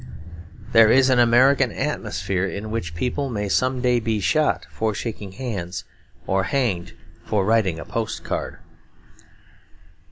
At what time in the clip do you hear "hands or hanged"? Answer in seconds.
5.33-6.93